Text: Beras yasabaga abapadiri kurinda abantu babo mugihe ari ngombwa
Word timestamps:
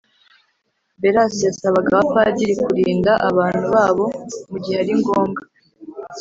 Beras 1.01 1.35
yasabaga 1.47 1.87
abapadiri 1.95 2.53
kurinda 2.63 3.11
abantu 3.29 3.65
babo 3.75 4.05
mugihe 4.49 4.77
ari 4.83 4.93
ngombwa 4.99 5.41